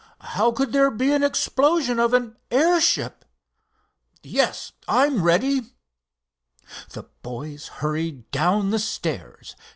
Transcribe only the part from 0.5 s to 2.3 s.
could there be an explosion of